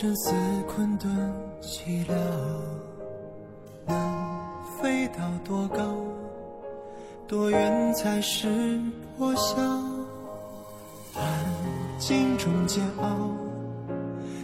[0.00, 0.32] 生死
[0.68, 1.10] 困顿
[1.60, 2.14] 寂寥，
[3.84, 3.98] 能
[4.80, 5.92] 飞到多高，
[7.26, 8.80] 多远才是
[9.16, 9.60] 破晓？
[11.16, 11.24] 安
[11.98, 13.32] 静中煎熬，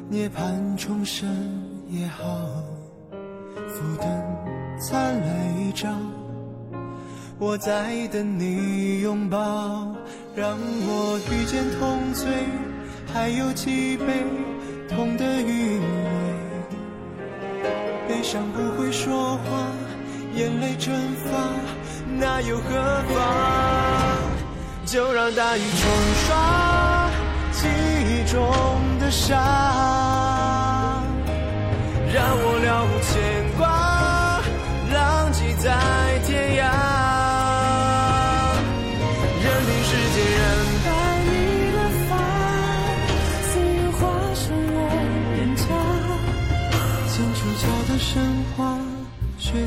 [0.08, 1.28] 涅槃重生
[1.88, 2.24] 也好，
[3.68, 4.08] 浮灯
[4.80, 5.88] 灿烂一朝。
[7.38, 9.38] 我在等你拥抱，
[10.34, 12.44] 让我遇见痛醉，
[13.06, 14.24] 还有几杯
[14.94, 15.84] 痛的余味。
[18.08, 19.42] 悲伤不会说话，
[20.34, 20.94] 眼泪蒸
[21.24, 21.30] 发，
[22.18, 22.62] 那又何
[23.14, 23.16] 妨？
[24.86, 25.90] 就让大雨冲
[26.26, 27.10] 刷
[27.52, 28.38] 记忆中
[29.00, 29.38] 的伤，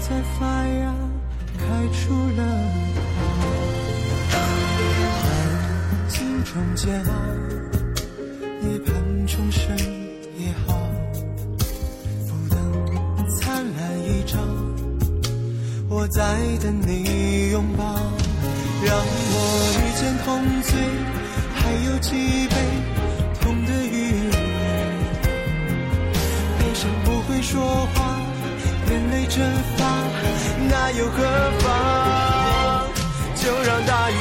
[0.10, 0.96] 在发芽，
[1.58, 2.42] 开出了
[4.30, 4.34] 花。
[5.92, 7.12] 安静中煎熬，
[8.62, 8.88] 涅槃
[9.28, 9.76] 重生
[10.38, 10.68] 也好。
[12.26, 12.56] 浮灯
[13.38, 14.40] 灿烂一朝，
[15.90, 16.22] 我在
[16.64, 17.84] 等你拥抱。
[18.86, 19.36] 让我
[19.76, 20.26] 遇见痛
[20.62, 20.72] 醉，
[21.54, 22.56] 还有几杯
[23.42, 23.96] 痛的余
[24.30, 24.36] 味。
[26.60, 27.60] 悲伤不会说
[27.94, 27.97] 话。
[28.90, 29.44] 眼泪蒸
[29.78, 29.86] 发，
[30.70, 31.24] 那又何
[31.60, 32.88] 妨？
[33.36, 34.16] 就让大雨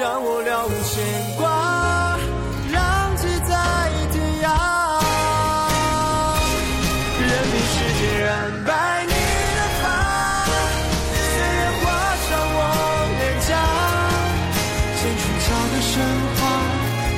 [0.00, 1.04] 让我了无牵
[1.36, 2.16] 挂，
[2.72, 3.52] 浪迹在
[4.10, 4.48] 天涯。
[7.20, 8.24] 任凭时间染
[8.64, 9.84] 白你的发，
[11.12, 11.84] 岁月划
[12.16, 12.58] 伤我
[13.18, 13.50] 脸颊。
[14.96, 15.92] 剑出鞘的神
[16.34, 16.40] 话，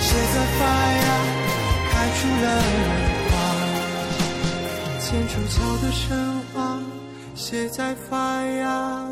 [0.01, 0.05] 写
[0.35, 0.61] 在发
[0.99, 1.07] 芽，
[1.89, 2.45] 开出了
[3.31, 3.33] 花。
[4.99, 6.03] 剑出鞘的神
[6.53, 6.83] 话，
[7.37, 9.07] 写在发芽，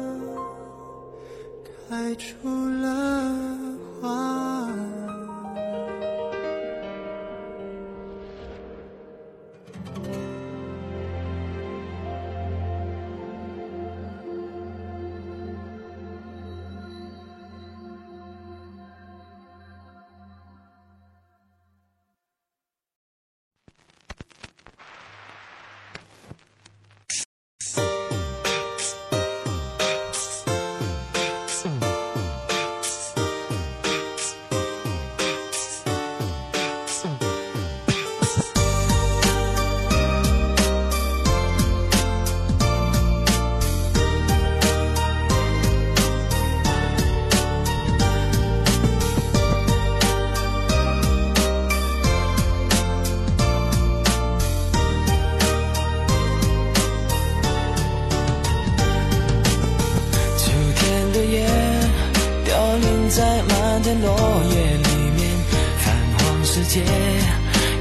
[1.88, 2.26] 开出
[2.82, 3.39] 了。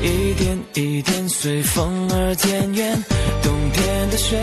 [0.09, 3.03] 一点一点随风而渐远，
[3.43, 4.37] 冬天的雪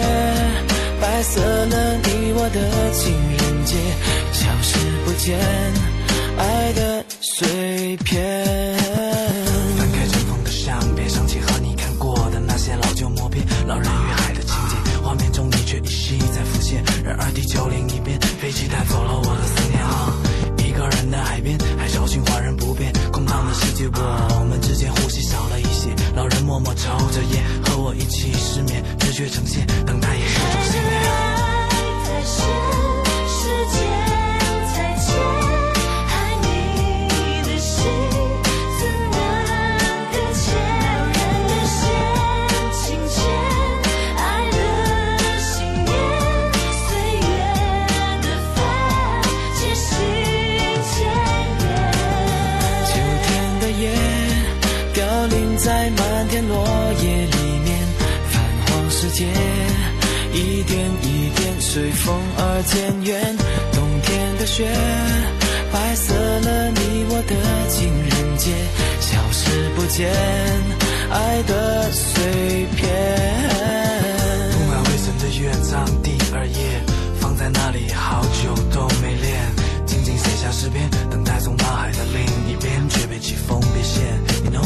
[1.00, 3.74] 白色了你我的情人节，
[4.32, 5.36] 消失不见
[6.38, 8.76] 爱的碎片。
[9.76, 16.84] 翻开尘封的相片，想起和你看过的那些老旧默片，老人与海的情节，画面中你却依稀在浮现。
[17.04, 20.14] 然而地球另一边，飞机带走了我的思念啊！
[20.58, 22.72] 一个人的海边，海潮循环，人不
[23.36, 23.88] 变，空荡的世界，
[24.38, 25.94] 我们之间呼吸少了一些。
[26.14, 27.35] 老人默默抽着烟，
[58.98, 59.26] 世界
[60.32, 63.36] 一点一点随风而渐远，
[63.74, 64.66] 冬天的雪
[65.70, 68.54] 白色了你我的情人节，
[68.98, 70.10] 消失不见
[71.10, 72.88] 爱的碎片。
[74.50, 76.80] 铺满灰尘的乐章第二页，
[77.20, 79.38] 放在那里好久都没练，
[79.84, 84.02] 静静写下诗篇，等待从脑海的另一边，却被季风别现。
[84.46, 84.64] You know，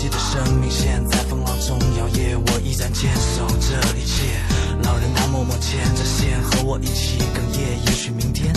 [0.00, 4.40] 爱所维系的生命线在风浪中摇曳，我依然坚守这一切。
[4.82, 7.84] 老人他默默牵着线，和我一起哽咽。
[7.84, 8.50] 也许明天，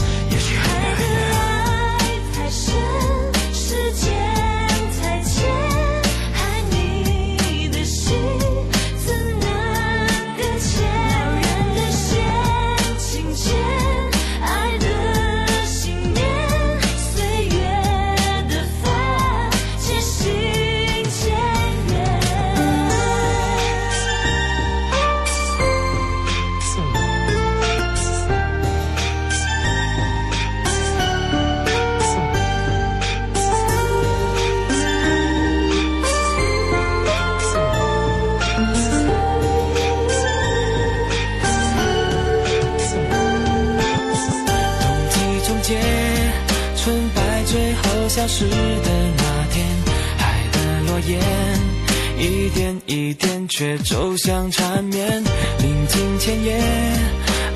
[53.56, 55.24] 却走向缠绵。
[55.60, 56.60] 临近千夜，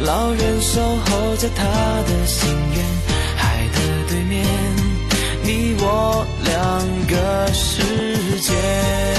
[0.02, 1.64] 老人守候着他
[2.04, 2.86] 的心愿。
[3.36, 4.46] 海的对面，
[5.44, 7.82] 你我两个世
[8.42, 9.17] 界。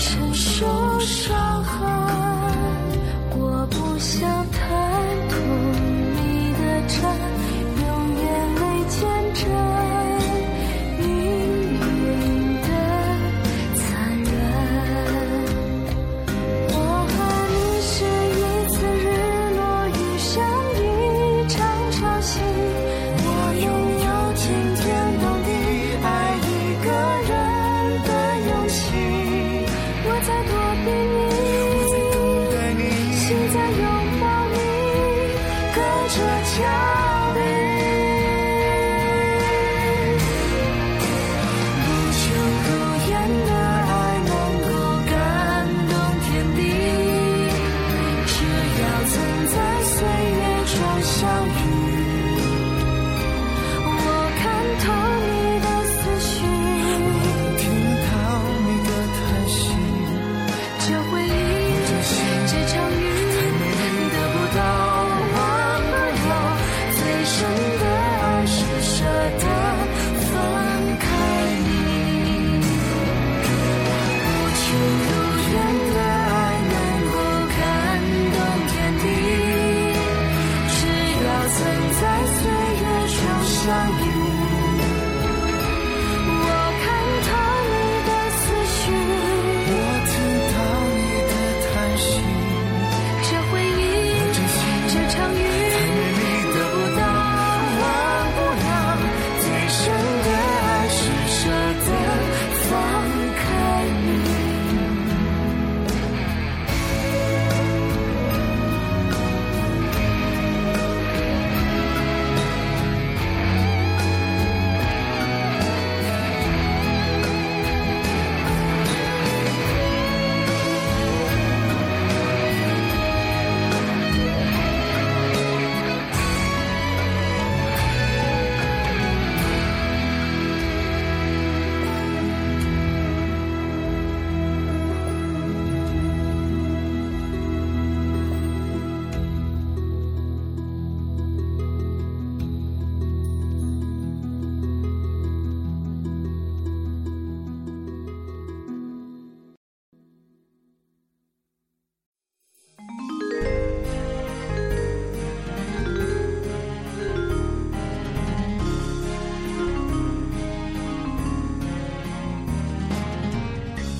[0.00, 1.76] 承受伤害
[3.36, 5.36] 我不想贪图
[6.16, 7.29] 你的真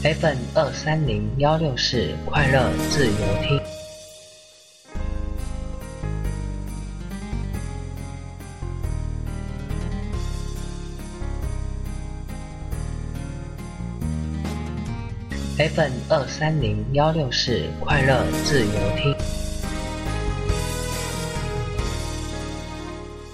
[0.02, 3.61] fm 二三零幺六四快乐自由听。
[15.59, 19.40] Fm 二三零幺六四快乐自由听。